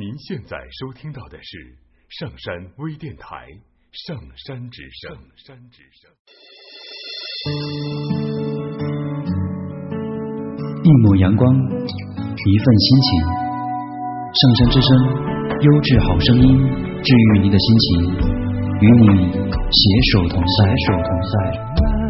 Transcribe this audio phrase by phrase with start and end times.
[0.00, 1.76] 您现在收听到的是
[2.08, 3.36] 上山微电台
[3.92, 5.12] 《上山之声》。
[5.14, 6.10] 上山之声。
[10.82, 13.08] 一抹阳光，一份心情。
[14.32, 14.88] 上山之声，
[15.60, 16.48] 优质好声音，
[17.04, 18.00] 治愈你的心情，
[18.80, 19.06] 与你
[19.36, 19.82] 携
[20.16, 20.64] 手同在。
[20.64, 22.09] 携手同在。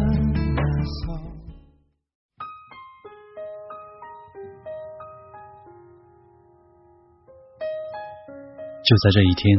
[8.91, 9.57] 就在这一天，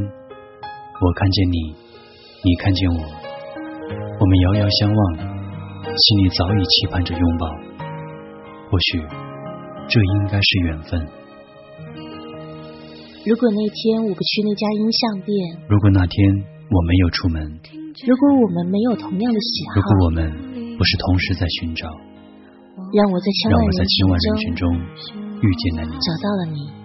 [1.00, 1.72] 我看见你，
[2.44, 5.00] 你看见我，我们遥遥相望，
[5.88, 7.48] 心里早已期盼着拥抱。
[8.68, 9.00] 或许，
[9.88, 11.00] 这应该是缘分。
[13.24, 15.32] 如果那天我不去那家音像店，
[15.66, 17.40] 如果那天我没有出门，
[18.04, 24.76] 如果我们没有同样的喜好，如果我们不是同时在寻找，让我在千万人群中
[25.40, 26.81] 遇见了你，找到了你。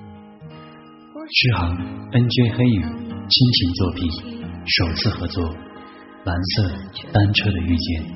[1.29, 1.75] 诗行
[2.09, 2.79] NJ 黑羽
[3.27, 3.99] 亲情作品
[4.63, 5.43] 首次合作，
[6.23, 6.71] 蓝色
[7.11, 8.15] 单车的遇见。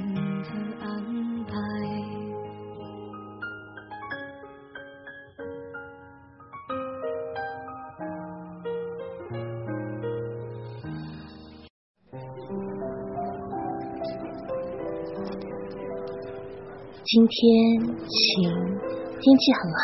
[17.04, 17.38] 今天
[18.08, 18.48] 晴，
[19.20, 19.84] 天气很好。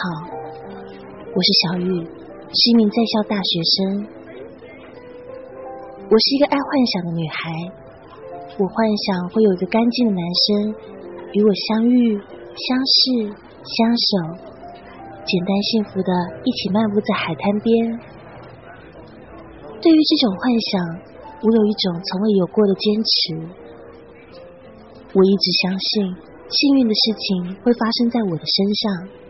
[1.36, 2.27] 我是小玉。
[2.50, 4.08] 是一名在校大学生，
[6.08, 7.52] 我是一个爱幻想的女孩。
[8.58, 10.76] 我幻想会有一个干净的男生
[11.34, 13.28] 与我相遇、相识、
[13.68, 14.40] 相守，
[15.28, 16.12] 简单幸福的
[16.46, 18.00] 一起漫步在海滩边。
[19.82, 21.04] 对于这种幻想，
[21.44, 23.36] 我有一种从未有过的坚持。
[25.14, 26.16] 我一直相信，
[26.48, 29.27] 幸运的事情会发生在我的身上。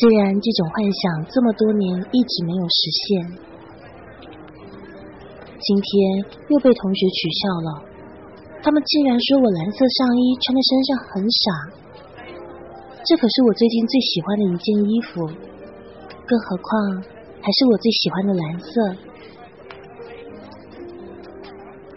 [0.00, 3.28] 虽然这种幻想这么多年一直没有实现，
[5.60, 7.84] 今天又被同学取笑了。
[8.62, 11.44] 他们竟然说我蓝色上衣穿在身上很傻，
[13.04, 15.28] 这可是我最近最喜欢的一件衣服，
[16.24, 17.02] 更何况
[17.42, 18.96] 还是我最喜欢的蓝色。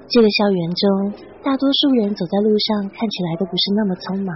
[0.09, 1.13] 这个校园中，
[1.43, 4.35] 大多数人走在路上看起来都不是那么匆忙。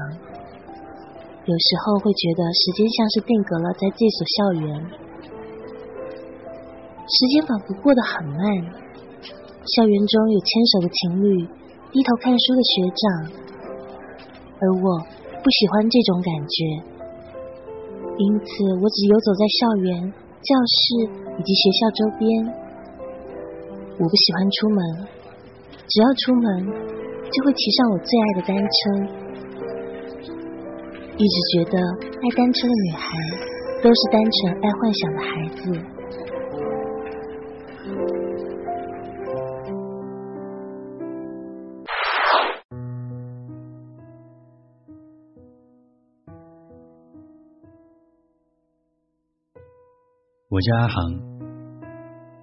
[1.45, 4.67] 有时候会觉得时间像是定格了在这所校园，
[7.07, 8.39] 时间仿佛过得很慢。
[9.65, 11.47] 校园中有牵手的情侣，
[11.91, 13.01] 低头看书的学长，
[14.61, 14.99] 而我
[15.41, 16.57] 不喜欢这种感觉，
[18.17, 18.45] 因此
[18.81, 22.25] 我只游走在校园、教室以及学校周边。
[23.97, 25.07] 我不喜欢出门，
[25.87, 26.45] 只要出门
[27.31, 29.28] 就会骑上我最爱的单车。
[31.19, 33.03] 一直觉得爱单车的女孩
[33.83, 35.59] 都是单纯爱幻想的孩子。
[50.47, 51.19] 我叫阿航，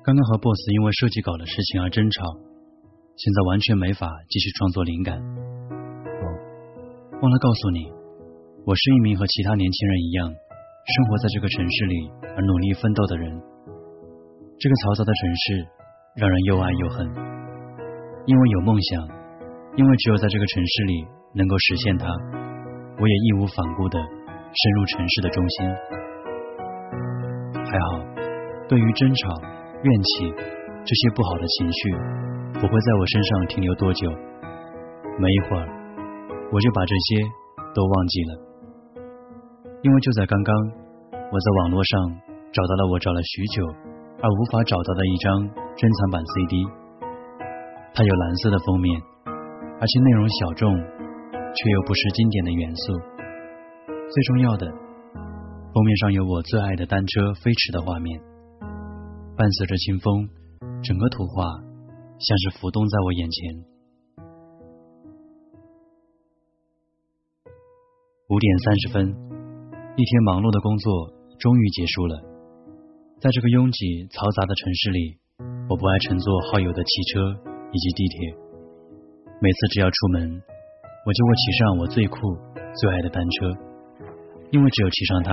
[0.05, 2.23] 刚刚和 boss 因为设计稿的事情而争吵，
[3.17, 5.19] 现在完全没法继续创作灵感。
[5.19, 6.25] 哦，
[7.23, 7.96] 忘了告诉你。
[8.67, 13.31] 我是一名和其他年轻人一样，生活在这个城市里而努力奋斗的人。
[14.59, 15.63] 这个嘈杂的城市
[16.19, 17.07] 让人又爱又恨，
[18.27, 19.07] 因为有梦想，
[19.79, 21.07] 因为只有在这个城市里
[21.39, 22.11] 能够实现它，
[22.99, 25.57] 我也义无反顾的深入城市的中心。
[27.71, 28.03] 还好，
[28.67, 29.31] 对于争吵、
[29.87, 30.35] 怨气
[30.83, 31.79] 这些不好的情绪，
[32.59, 34.11] 不会在我身上停留多久。
[35.23, 35.71] 没一会儿，
[36.51, 37.23] 我就把这些
[37.71, 38.46] 都忘记了。
[39.87, 40.53] 因为就在刚刚，
[41.31, 42.11] 我在网络上
[42.51, 43.63] 找到了我找了许久
[44.19, 45.47] 而无法找到的一张
[45.79, 46.67] 珍藏版 CD。
[47.95, 49.01] 它有蓝色的封面，
[49.79, 52.99] 而且内容小众，却又不失经典的元素。
[54.11, 54.67] 最重要的，
[55.73, 58.21] 封面上有我最爱的单车飞驰的画面，
[59.37, 60.29] 伴随着清风，
[60.83, 61.47] 整个图画
[62.19, 63.55] 像是浮动在我眼前。
[68.29, 69.26] 五点三十分。
[69.97, 71.09] 一天忙碌的工作
[71.41, 72.21] 终于结束了，
[73.17, 77.33] 在这个拥挤嘈杂的城市里，我不爱乘坐好友的汽车
[77.73, 78.17] 以及地铁。
[79.41, 80.21] 每次只要出门，
[81.01, 82.21] 我就会骑上我最酷、
[82.77, 83.49] 最爱的单车，
[84.53, 85.33] 因为只有骑上它，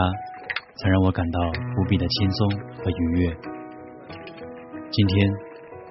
[0.80, 2.40] 才让我感到无比的轻松
[2.80, 3.36] 和愉悦。
[4.16, 5.28] 今天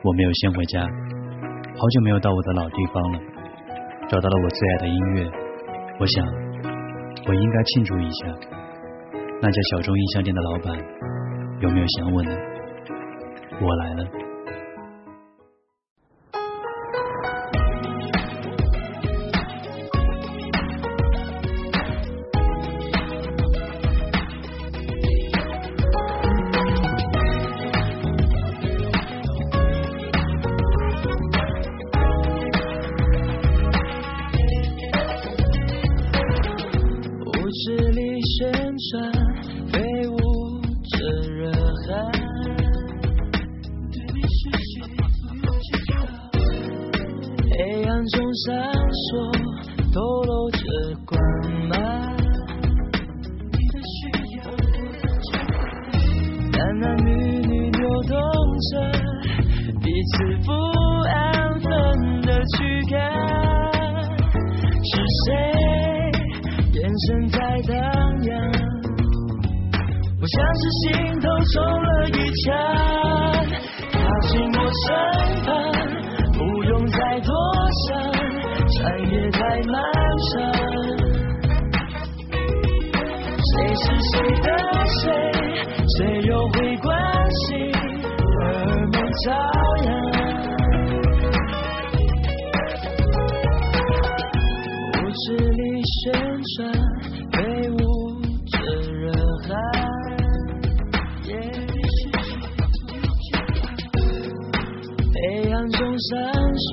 [0.01, 3.21] 我没有先回家，好久没有到我的老地方了，
[4.09, 5.29] 找到了我最爱的音乐，
[6.01, 6.25] 我想
[7.29, 8.62] 我应该庆祝一下。
[9.45, 10.79] 那家小众音像店的老板
[11.63, 12.31] 有没有想我呢？
[13.61, 14.22] 我来了。
[56.83, 57.07] 那缕
[57.43, 58.19] 缕，扭动
[58.73, 58.73] 着
[59.81, 60.13] 彼此
[60.45, 60.51] 不
[61.07, 61.15] 安
[61.61, 61.71] 分
[62.23, 62.99] 的躯干。
[64.83, 64.93] 是
[65.25, 65.31] 谁？
[66.73, 67.39] 眼神在
[67.69, 67.79] 荡
[68.25, 68.31] 漾，
[70.21, 70.83] 我像是心
[71.21, 72.11] 头中了一
[72.43, 72.51] 枪，
[73.93, 73.97] 靠
[74.27, 74.91] 近我身
[75.45, 75.51] 旁，
[76.33, 77.31] 不用再多
[77.87, 77.91] 想，
[78.75, 79.39] 穿越太
[79.71, 79.75] 漫
[80.33, 80.33] 长。
[83.45, 84.13] 谁是谁
[84.43, 84.47] 的
[85.01, 85.32] 谁？
[89.25, 89.31] 朝
[89.85, 89.87] 阳，
[94.99, 95.63] 舞池里
[96.03, 96.13] 旋
[96.57, 96.59] 转，
[97.31, 97.37] 飞
[97.71, 97.75] 舞
[98.47, 98.53] 着
[98.91, 99.13] 热
[99.47, 99.51] 汗。
[105.15, 106.11] 黑暗中闪
[106.57, 106.71] 烁，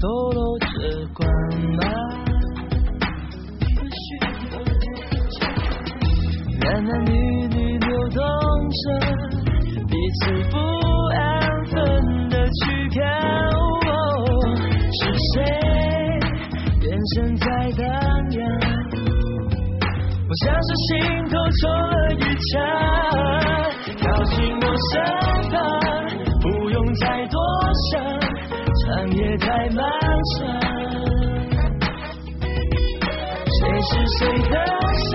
[0.00, 0.58] 透露
[21.50, 22.62] 心头中了一枪，
[24.00, 24.92] 靠近我身
[25.50, 25.58] 旁，
[26.40, 27.36] 不用再多
[27.90, 27.92] 想，
[28.86, 29.78] 长夜太漫
[30.36, 30.38] 长。
[33.58, 34.54] 谁是谁的
[35.10, 35.12] 谁，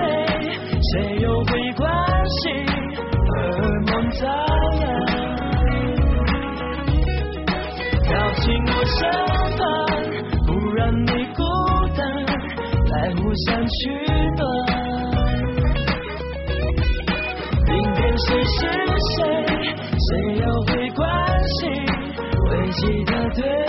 [0.92, 1.84] 谁又会关
[2.28, 2.44] 心？
[3.26, 4.24] 荷尔蒙照
[4.82, 4.84] 样
[8.04, 8.10] 靠
[8.40, 8.98] 近我身
[9.56, 9.64] 旁，
[10.46, 11.40] 不让你孤
[11.96, 12.04] 单，
[12.90, 13.72] 来互相取
[14.36, 14.75] 暖。
[18.26, 18.58] 谁是
[19.14, 19.22] 谁，
[19.94, 20.08] 谁
[20.40, 21.08] 又会关
[21.48, 21.70] 心？
[22.50, 23.65] 会记得对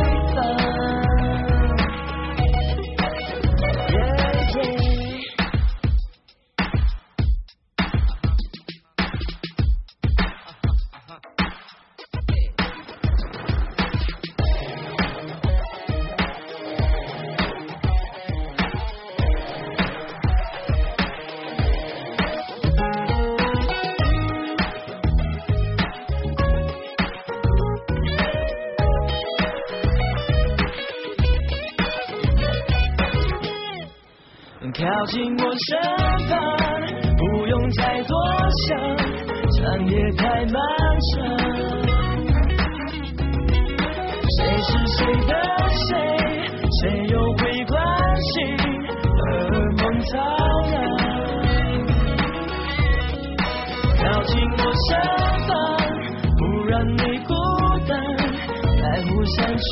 [59.28, 59.64] 想取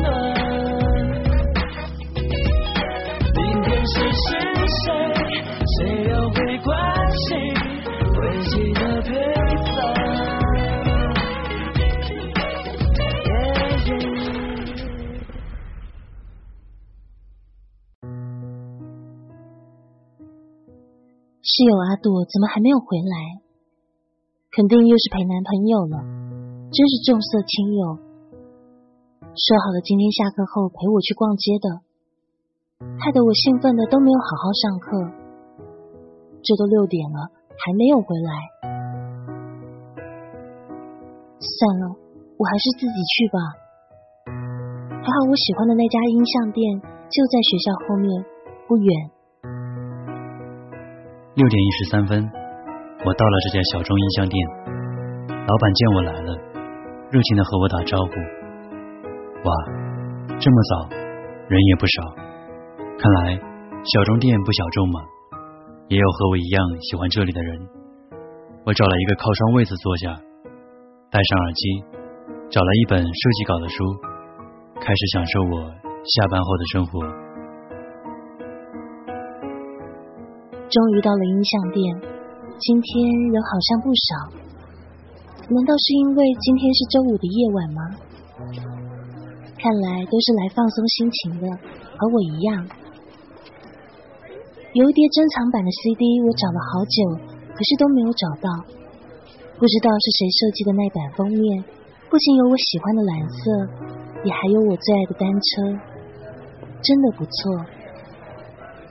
[0.00, 0.06] 暖。
[3.34, 4.24] 明天谁是
[4.80, 4.84] 谁，
[5.76, 5.76] 谁
[6.08, 6.70] 又会关
[7.12, 7.28] 心？
[8.14, 9.12] 会记得对
[9.76, 9.76] 方。
[21.46, 23.16] 室友阿朵怎么还没有回来？
[24.50, 25.98] 肯定又是陪男朋友了，
[26.72, 28.03] 真是重色轻友。
[29.34, 31.82] 说好了今天下课后陪我去逛街的，
[33.02, 35.10] 害得我兴奋的都没有好好上课。
[36.38, 38.30] 这都六点了，还没有回来。
[41.42, 41.98] 算了，
[42.38, 43.38] 我还是自己去吧。
[45.02, 46.62] 还好我喜欢的那家音像店
[47.10, 48.06] 就在学校后面，
[48.70, 48.86] 不远。
[51.34, 52.22] 六点一十三分，
[53.02, 54.38] 我到了这家小众音像店。
[55.26, 56.38] 老板见我来了，
[57.10, 58.43] 热情的和我打招呼。
[59.44, 59.52] 哇，
[60.40, 60.88] 这么早，
[61.48, 62.16] 人也不少。
[62.96, 63.36] 看来
[63.84, 65.00] 小众店不小众嘛，
[65.88, 67.68] 也有和我一样喜欢这里的人。
[68.64, 70.16] 我找了一个靠窗位子坐下，
[71.10, 71.84] 戴上耳机，
[72.48, 73.84] 找了一本设计稿的书，
[74.80, 75.68] 开始享受我
[76.08, 77.00] 下班后的生活。
[80.70, 82.00] 终于到了音像店，
[82.56, 84.40] 今天人好像不少。
[85.52, 87.82] 难道是因为今天是周五的夜晚吗？
[89.64, 91.48] 看来都是来放松心情的，
[91.96, 92.68] 和我一样。
[94.74, 97.16] 有一叠珍藏版的 CD，我找了好久，
[97.48, 98.48] 可是都没有找到。
[99.56, 101.64] 不知道是谁设计的那版封面，
[102.10, 103.40] 不仅有我喜欢的蓝色，
[104.24, 105.80] 也还有我最爱的单车，
[106.84, 107.56] 真的不错。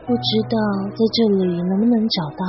[0.08, 0.58] 不知道
[0.89, 2.44] 在这里能不能找到？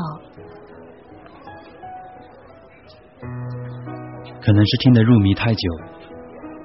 [4.41, 5.69] 可能是听得入迷太久，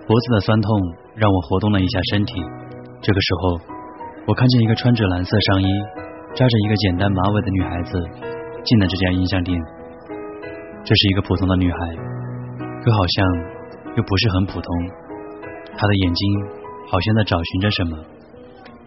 [0.10, 0.74] 脖子的酸痛
[1.14, 2.34] 让我活动了一下身体。
[3.00, 3.60] 这个时候，
[4.26, 5.68] 我看见一个穿着蓝色上衣、
[6.34, 7.94] 扎着一个简单马尾的女孩子
[8.66, 9.56] 进了这家音像店。
[10.84, 11.78] 这是一个普通的女孩，
[12.82, 13.28] 可好像
[13.98, 14.66] 又不是很普通。
[15.78, 16.42] 她的眼睛
[16.90, 17.96] 好像在找寻着什么，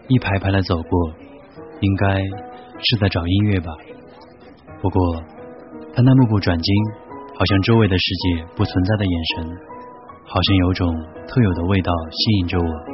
[0.09, 1.13] 一排排的走过，
[1.79, 3.71] 应该是在找音乐吧。
[4.81, 5.23] 不过，
[5.95, 6.75] 她那目不转睛，
[7.33, 9.57] 好像周围的世界不存在的眼神，
[10.25, 10.95] 好像有种
[11.27, 12.93] 特有的味道吸引着我。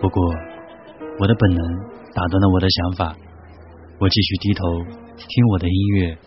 [0.00, 0.22] 不过，
[1.18, 1.62] 我的本能
[2.14, 3.16] 打断了我的想法，
[3.98, 4.64] 我继续低头
[5.16, 6.18] 听我的音乐，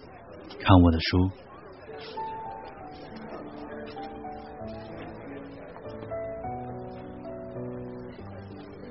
[0.59, 1.29] 看我的书。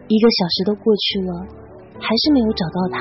[0.08, 1.46] 一个小时都过去了，
[2.00, 2.98] 还是没有找到他。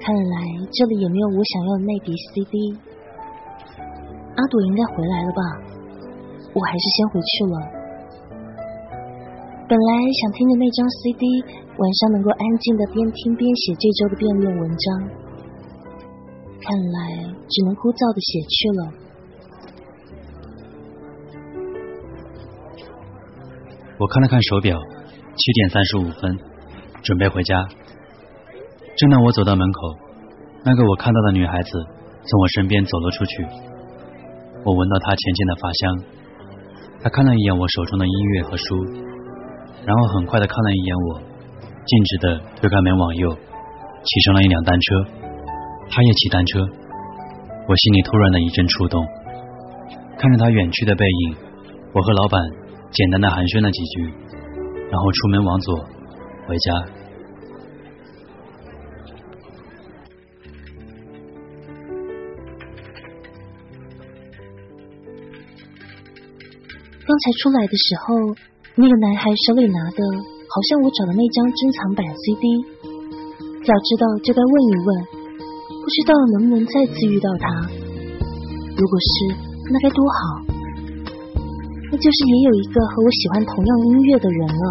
[0.00, 0.36] 看来
[0.72, 2.76] 这里也没有我想要的那叠 CD。
[4.36, 5.42] 阿朵应该回来了吧？
[6.54, 7.54] 我还是先回去了。
[9.66, 9.90] 本来
[10.22, 11.42] 想听着那张 CD，
[11.76, 14.86] 晚上能够安静的边听边写这周的辩论文章，
[16.62, 16.98] 看来
[17.50, 18.80] 只能枯燥的写去了。
[23.98, 24.78] 我看了看手表。
[25.36, 26.38] 七点三十五分，
[27.02, 27.66] 准备回家。
[28.94, 29.98] 正当我走到门口，
[30.62, 31.70] 那个我看到的女孩子
[32.22, 33.42] 从我身边走了出去。
[34.62, 36.23] 我闻到她浅浅的发香。
[37.04, 38.82] 他看了一眼我手中的音乐和书，
[39.84, 41.20] 然后很快的看了一眼我，
[41.84, 45.04] 径直的推开门往右，骑上了一辆单车。
[45.90, 46.60] 他也骑单车。
[47.68, 49.04] 我心里突然的一阵触动。
[50.16, 51.36] 看着他远去的背影，
[51.92, 52.40] 我和老板
[52.90, 54.08] 简单的寒暄了几句。
[54.90, 55.76] 然后出门往左
[56.48, 57.03] 回家。
[67.14, 68.34] 刚才出来的时候，
[68.74, 70.02] 那个男孩手里拿的
[70.50, 72.42] 好像我找的那张珍藏版 CD。
[73.62, 74.88] 早知道就该问一问，
[75.78, 77.70] 不知道能不能再次遇到他。
[78.74, 79.30] 如果是，
[79.70, 80.18] 那该多好。
[81.92, 84.66] 那就是也有一个和我喜欢同样音乐的人了。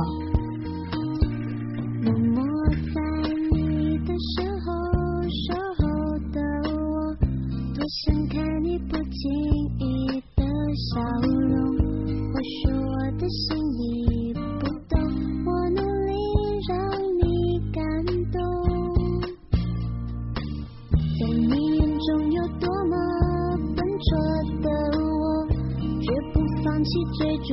[26.84, 27.50] 去追逐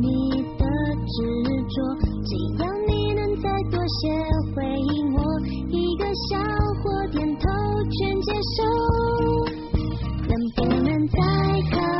[0.00, 0.06] 你
[0.56, 0.64] 的
[1.04, 1.16] 执
[1.68, 1.74] 着
[2.22, 2.30] 只
[2.62, 4.08] 要你能再多些
[4.54, 4.62] 回
[4.94, 5.18] 应我
[5.68, 6.38] 一个笑
[6.82, 7.44] 或点头
[7.90, 8.58] 全接受？
[10.28, 11.16] 能不能再
[11.72, 11.97] 靠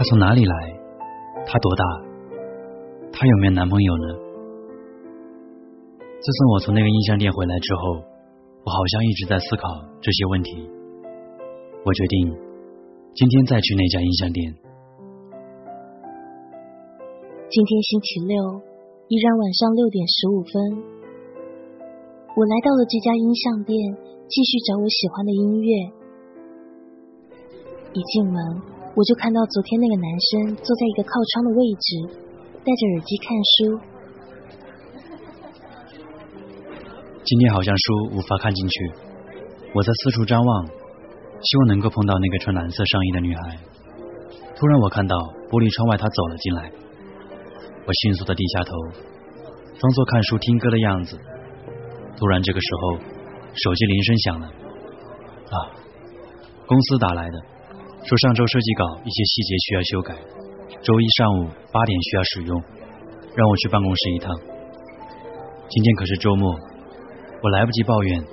[0.00, 0.54] 他从哪里来？
[1.44, 1.84] 他多大？
[3.12, 4.06] 他有没有男朋友呢？
[6.00, 8.00] 自从我从那个音像店回来之后，
[8.64, 9.68] 我好像一直在思考
[10.00, 10.56] 这些问题。
[11.84, 12.32] 我决定
[13.12, 14.54] 今天再去那家音像店。
[17.50, 18.40] 今天星期六，
[19.08, 20.80] 依然晚上六点十五分，
[22.40, 23.76] 我来到了这家音像店，
[24.32, 25.68] 继续找我喜欢的音乐。
[27.92, 28.40] 一进门，
[28.92, 31.86] 我就看到昨天那个男生坐在一个靠窗的位置，
[32.58, 33.80] 戴着耳机看书。
[37.22, 38.92] 今天好像书无法看进去，
[39.74, 43.56] 我在四处张望，希望能够碰到那个穿蓝色上衣的女孩。
[44.56, 45.16] 突然，我看到
[45.48, 46.72] 玻璃窗外她走了进来，
[47.86, 48.74] 我迅速的低下头，
[49.78, 51.16] 装作看书听歌的样子。
[52.18, 52.98] 突然，这个时候
[53.54, 55.56] 手机铃声响了，啊，
[56.66, 57.38] 公司打来的。
[58.02, 60.14] 说上周设计稿一些细节需要修改，
[60.82, 62.62] 周一上午八点需要使用，
[63.36, 64.34] 让我去办公室一趟。
[65.68, 66.50] 今天可是周末，
[67.42, 68.24] 我来不及抱怨，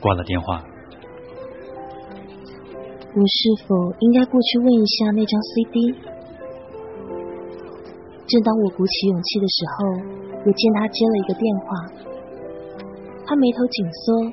[0.00, 0.64] 挂了电话。
[3.14, 5.94] 我是否应该过去问一下那张 CD？
[8.26, 9.86] 正当我鼓起勇气的时候，
[10.44, 11.66] 我见他接了一个电话，
[13.26, 14.32] 他眉头紧缩，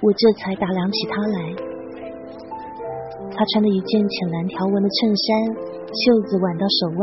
[0.00, 1.71] 我这才打量起他来。
[3.34, 5.26] 他穿的一件浅蓝条纹的衬衫，
[5.88, 7.02] 袖子挽到手腕，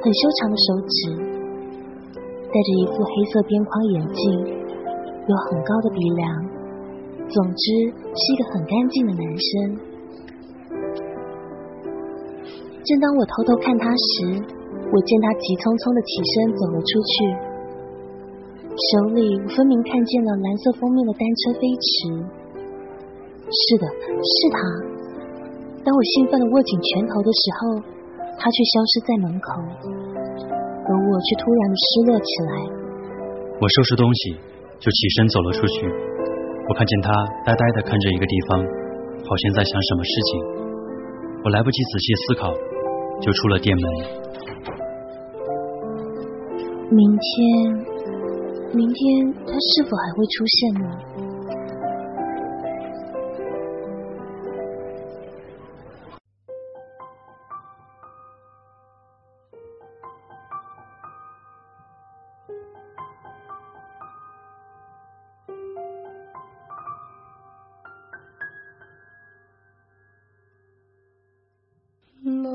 [0.00, 0.98] 很修长的手指，
[2.14, 4.22] 戴着一副黑色边框眼镜，
[5.26, 6.24] 有很高的鼻梁，
[7.28, 9.76] 总之是一个很干净的男生。
[12.86, 14.40] 正当我偷偷看他时，
[14.94, 17.14] 我见他急匆匆的起身走了出去，
[18.72, 21.90] 手里分明看见了蓝色封面的单车飞驰。
[23.46, 24.95] 是的，是他。
[25.86, 27.78] 当我兴奋的握紧拳头的时候，
[28.34, 29.54] 他却消失在门口，
[30.82, 32.52] 而我却突然的失落起来。
[33.62, 34.34] 我收拾东西
[34.82, 37.14] 就起身走了出去，我看见他
[37.46, 38.58] 呆呆的看着一个地方，
[39.22, 40.30] 好像在想什么事情。
[41.46, 42.50] 我来不及仔细思考，
[43.22, 43.86] 就出了店门。
[46.90, 47.38] 明天，
[48.74, 50.90] 明天他是否还会出现呢？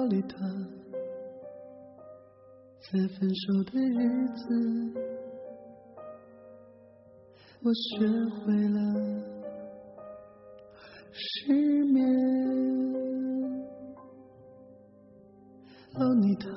[0.01, 0.35] 洛丽塔，
[2.79, 4.41] 在分手的日子，
[7.61, 7.99] 我学
[8.33, 8.79] 会了
[11.13, 11.53] 失
[11.85, 12.03] 眠。
[15.93, 16.47] 洛丽塔，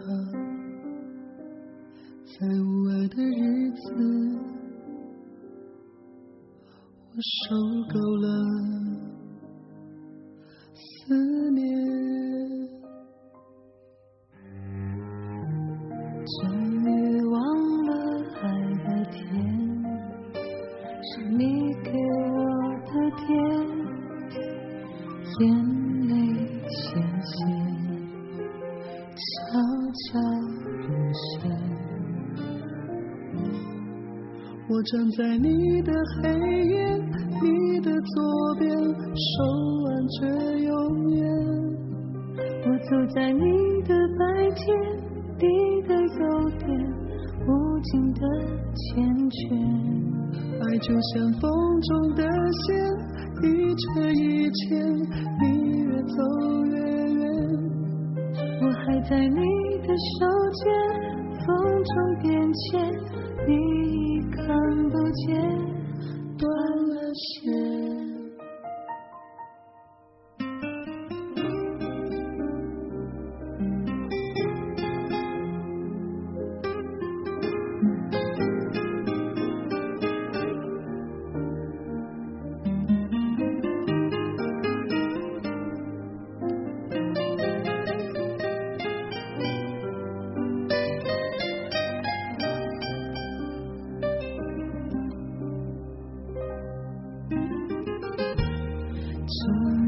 [2.25, 3.85] 在无爱的日子，
[7.11, 7.45] 我受
[7.93, 8.27] 够了
[10.73, 11.84] 思念。
[39.15, 39.33] 手
[39.85, 40.17] 挽着
[40.59, 40.71] 永
[41.11, 41.21] 远。
[42.67, 43.41] 我走在你
[43.83, 44.23] 的白
[44.55, 44.65] 天，
[45.39, 45.47] 你
[45.87, 46.21] 的右
[46.59, 46.67] 边，
[47.47, 47.49] 无
[47.81, 48.21] 尽的
[48.75, 48.93] 缱
[49.31, 49.53] 绻。
[50.61, 51.43] 爱就像风
[51.83, 52.23] 中的
[52.65, 52.75] 线，
[53.43, 54.65] 一扯一牵，
[55.43, 55.45] 你
[55.79, 56.17] 越走
[56.65, 56.75] 越
[57.13, 57.23] 远。
[58.63, 59.41] 我还在你
[59.87, 60.63] 的手间，
[61.47, 61.49] 风
[61.85, 62.63] 中变迁。
[63.47, 64.43] 你已看
[64.89, 64.95] 不
[65.27, 65.35] 见，
[66.39, 66.43] 断
[66.89, 67.94] 了线。
[97.31, 97.37] 终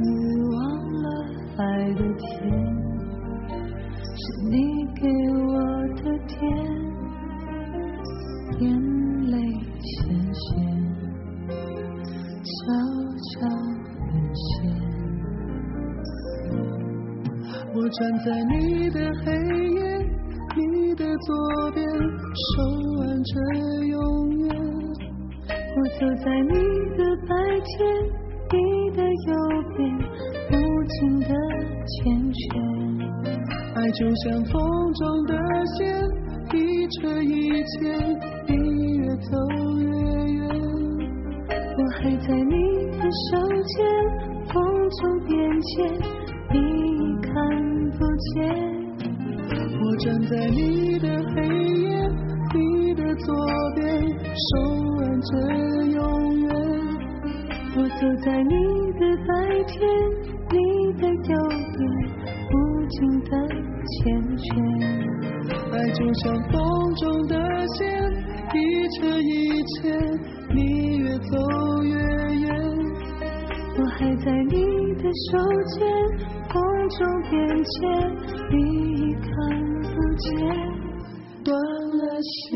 [0.02, 0.04] 于
[0.52, 0.56] 忘
[1.02, 1.06] 了
[1.58, 1.62] 爱
[1.94, 2.24] 的甜，
[4.16, 4.20] 是
[4.50, 4.54] 你
[4.94, 5.02] 给
[5.44, 5.52] 我
[5.96, 6.34] 的甜，
[54.36, 54.48] 手
[54.96, 55.30] 挽着
[55.86, 56.00] 永
[56.40, 56.46] 远。
[57.76, 58.54] 我走在你
[58.98, 59.32] 的白
[59.66, 59.74] 天，
[60.50, 60.56] 你
[61.00, 61.32] 的右
[61.76, 61.80] 边，
[62.52, 62.54] 无
[62.88, 63.30] 尽的
[63.84, 63.96] 缱
[64.36, 64.48] 绻。
[65.72, 66.54] 爱就像风
[66.96, 67.34] 中的
[67.76, 67.78] 线，
[68.54, 68.56] 一
[68.96, 69.30] 扯一
[69.74, 69.84] 牵，
[70.54, 70.56] 你
[70.98, 71.32] 越走
[71.84, 72.46] 越远。
[73.78, 74.54] 我还在你
[74.96, 75.36] 的手
[75.74, 75.76] 间，
[76.48, 76.54] 风
[76.88, 76.98] 中
[77.30, 77.76] 变迁，
[78.50, 78.54] 你
[78.94, 79.24] 已看
[79.82, 80.24] 不见。
[81.44, 82.55] 断了线。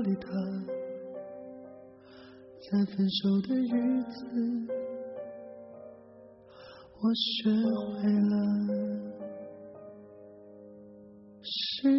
[0.00, 0.28] 洛丽塔，
[2.58, 4.24] 在分手的日子，
[7.02, 8.34] 我学会了
[11.42, 11.90] 是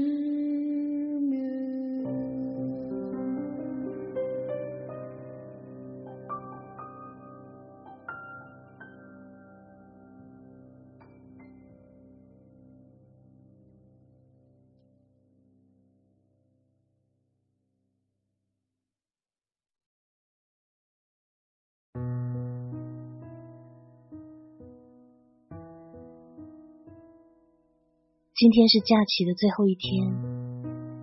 [28.42, 30.02] 今天是假期的最后一天，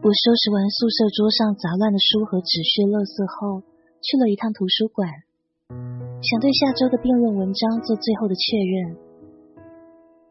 [0.03, 3.63] 我收拾完宿舍桌上杂乱的书和纸屑、垃圾后，
[4.03, 5.07] 去了一趟图书馆，
[6.19, 8.75] 想对下周的辩论文章做最后的确认。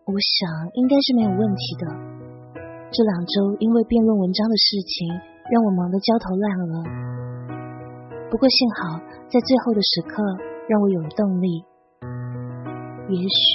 [0.03, 1.87] 我想应该是没有问题的。
[2.91, 5.07] 这两周因为辩论文章的事情，
[5.47, 6.73] 让我忙得焦头烂额。
[8.27, 8.99] 不过幸好
[9.31, 10.19] 在最后的时刻，
[10.67, 11.63] 让我有了动力。
[13.07, 13.47] 也许，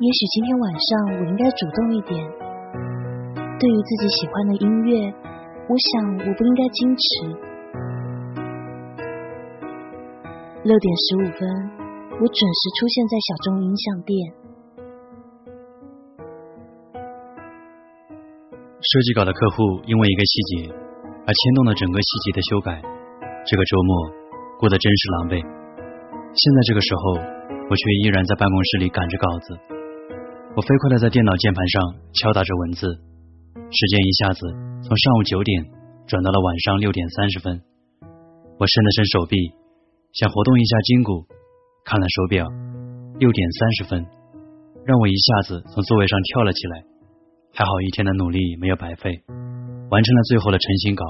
[0.00, 2.16] 也许今天晚上我应该主动一点。
[3.58, 5.08] 对于自己喜欢的音乐，
[5.64, 7.08] 我想我不应该矜持。
[10.60, 11.48] 六点十五分，
[12.20, 14.12] 我准时出现在小众音像店。
[18.76, 20.68] 设计稿的客户因为一个细节
[21.24, 22.76] 而牵动了整个细节的修改，
[23.48, 23.90] 这个周末
[24.60, 25.40] 过得真是狼狈。
[25.40, 29.56] 现在这个时候，我却依然在办公室里赶着稿子。
[30.52, 32.84] 我飞快的在电脑键盘上敲打着文字，
[33.70, 34.40] 时间一下子
[34.82, 35.64] 从上午九点
[36.06, 37.60] 转到了晚上六点三十分。
[38.58, 39.36] 我伸了伸手臂，
[40.12, 41.26] 想活动一下筋骨，
[41.84, 42.46] 看了手表，
[43.18, 44.06] 六点三十分，
[44.84, 46.84] 让我一下子从座位上跳了起来。
[47.52, 49.22] 还好一天的努力没有白费，
[49.90, 51.04] 完成了最后的成型稿。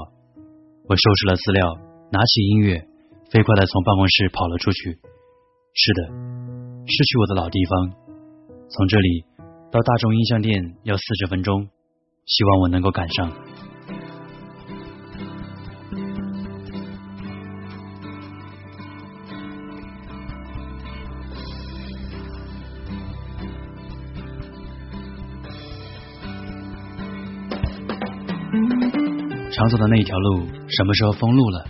[0.87, 1.75] 我收拾了资料，
[2.11, 2.79] 拿起音乐，
[3.29, 4.99] 飞快的从办公室跑了出去。
[5.73, 6.07] 是的，
[6.87, 7.91] 是去我的老地方。
[8.69, 9.23] 从这里
[9.71, 11.67] 到大众音像店要四十分钟，
[12.27, 13.31] 希望我能够赶上。
[29.51, 31.65] 常走的那一条路什么时候封路了？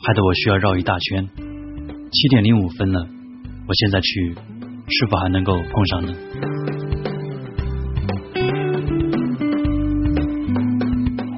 [0.00, 1.28] 害得我需要绕一大圈。
[2.10, 3.06] 七点零五分了，
[3.68, 4.34] 我现在去
[4.88, 6.12] 是否还能够碰上呢？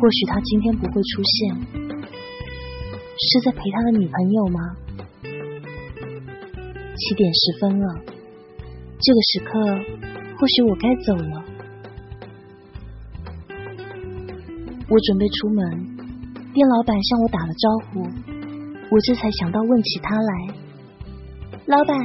[0.05, 1.57] 或许他今天不会出现，
[3.17, 4.61] 是在陪他的女朋友吗？
[6.95, 7.87] 七点十分了，
[9.01, 9.59] 这个时刻，
[10.37, 11.43] 或许我该走了。
[14.91, 15.97] 我准备出门，
[16.53, 18.03] 店老板向我打了招呼，
[18.91, 20.55] 我这才想到问起他来。
[21.65, 21.99] 老板，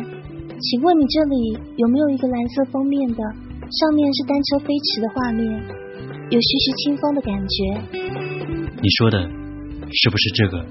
[0.62, 3.22] 请问你这里有没有一个蓝色封面的，
[3.70, 5.62] 上面是单车飞驰的画面，
[6.32, 7.64] 有徐徐清风的感觉？
[8.82, 9.20] 你说的
[9.92, 10.64] 是不是这个？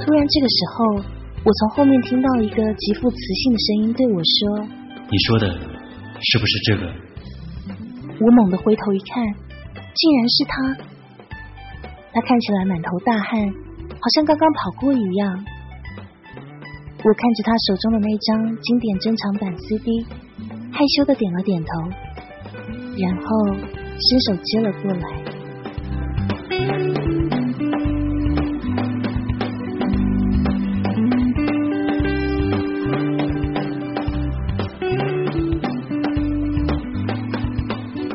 [0.00, 1.04] 突然这个时候，
[1.44, 4.66] 我从后面听到一个极富磁性的声音对我说
[5.08, 5.48] ：“你说的
[6.20, 6.92] 是不是这个？”
[8.18, 9.24] 我猛地回头一看，
[9.94, 10.85] 竟然是他。
[12.16, 15.44] 他看起来满头大汗，好像刚刚跑过一样。
[17.04, 20.02] 我看着他手中的那张经典珍藏版 CD，
[20.72, 21.68] 害羞的点了点头，
[22.96, 25.00] 然后伸手接了过来。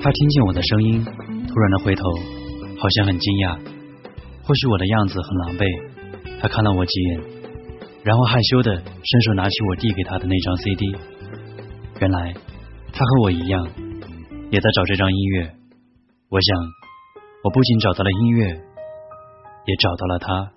[0.01, 1.05] 他听见我的声音，
[1.47, 2.03] 突然的回头，
[2.79, 3.59] 好像很惊讶，
[4.51, 5.63] 或许我的样子很狼狈。
[6.41, 7.23] 他看了我几眼。
[8.03, 10.91] 然后害羞的伸手拿起我递给他的那张 CD，
[12.01, 12.33] 原来
[12.91, 13.63] 他和我一样，
[14.51, 15.55] 也在找这张音乐。
[16.27, 16.59] 我想，
[17.45, 20.51] 我不仅找到了音乐，也找到了他。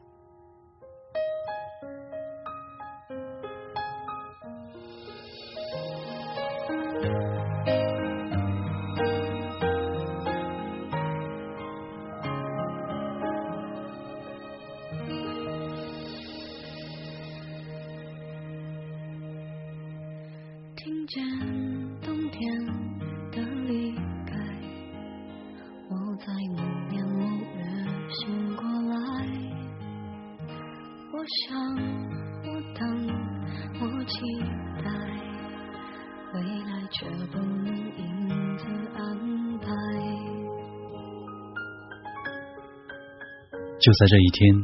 [43.80, 44.54] 就在这一天，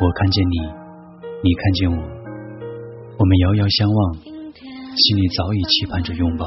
[0.00, 0.58] 我看见你，
[1.42, 6.44] 你看见我，我们遥遥相望，心里早已期盼着拥抱。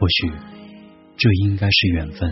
[0.00, 0.30] 或许
[1.16, 2.28] 这应该是缘分。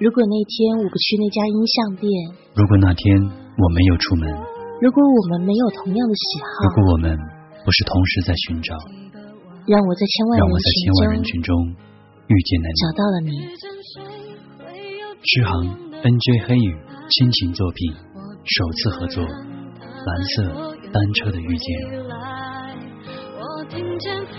[0.00, 2.10] 如果那天我不去那家音像店，
[2.54, 4.32] 如果那天我没有出门，
[4.80, 7.18] 如果我们没有同样的喜好，如果我们
[7.66, 8.78] 不是同时在寻找，
[9.66, 11.50] 让我在千万让我在千万人群中
[12.28, 13.30] 遇见了你，找到了你，
[15.26, 15.86] 诗航。
[15.96, 16.46] N.J.
[16.46, 16.76] 黑羽
[17.08, 17.92] 亲情作品
[18.44, 21.66] 首次合作，蓝色单车的遇见。
[23.34, 24.24] 我听见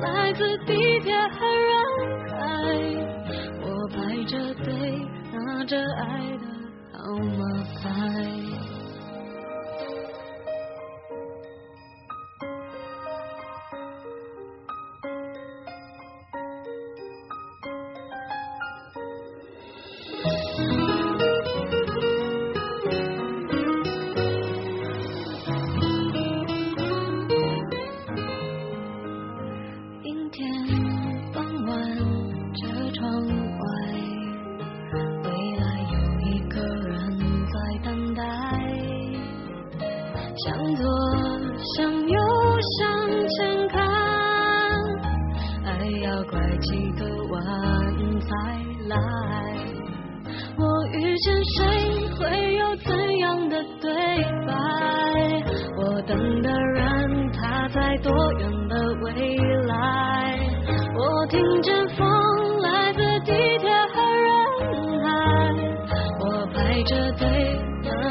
[0.00, 0.55] 来自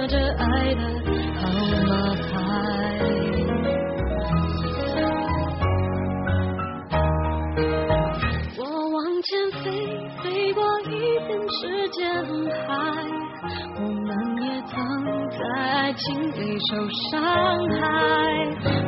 [0.08, 0.82] 着爱的
[1.40, 1.42] 号
[1.88, 2.30] 码牌。
[8.58, 9.28] 我往前
[9.64, 9.66] 飞，
[10.22, 10.84] 飞过一
[11.20, 11.98] 片时间
[12.68, 12.68] 海。
[13.78, 14.08] 我们
[14.44, 14.74] 也曾
[15.32, 16.40] 在爱情里
[16.70, 16.72] 受
[17.12, 17.14] 伤
[17.80, 17.84] 害。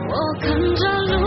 [0.08, 0.82] 我看着
[1.16, 1.27] 路。